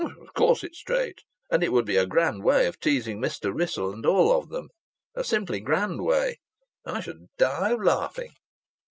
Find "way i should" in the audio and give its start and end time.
6.03-7.27